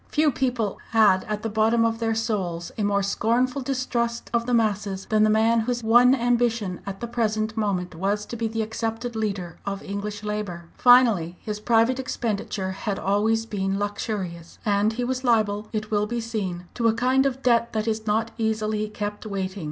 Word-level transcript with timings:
Few 0.09 0.31
people 0.31 0.79
had 0.93 1.25
at 1.25 1.43
the 1.43 1.47
bottom 1.49 1.85
of 1.85 1.99
their 1.99 2.15
souls 2.15 2.71
a 2.75 2.81
more 2.83 3.03
scornful 3.03 3.61
distrust 3.61 4.31
of 4.33 4.47
the 4.47 4.53
"masses" 4.55 5.05
than 5.05 5.21
the 5.21 5.29
man 5.29 5.59
whose 5.59 5.83
one 5.83 6.15
ambition 6.15 6.79
at 6.87 7.01
the 7.01 7.07
present 7.07 7.55
moment 7.55 7.93
was 7.93 8.25
to 8.25 8.35
be 8.35 8.47
the 8.47 8.63
accepted 8.63 9.15
leader 9.15 9.59
of 9.63 9.83
English 9.83 10.23
labour. 10.23 10.69
Finally, 10.75 11.37
his 11.39 11.59
private 11.59 11.99
expenditure 11.99 12.71
had 12.71 12.97
always 12.97 13.45
been 13.45 13.77
luxurious; 13.77 14.57
and 14.65 14.93
he 14.93 15.03
was 15.03 15.23
liable, 15.23 15.67
it 15.71 15.91
will 15.91 16.07
be 16.07 16.19
seen, 16.19 16.65
to 16.73 16.87
a 16.87 16.95
kind 16.95 17.27
of 17.27 17.43
debt 17.43 17.71
that 17.73 17.87
is 17.87 18.07
not 18.07 18.31
easily 18.39 18.87
kept 18.89 19.27
waiting. 19.27 19.59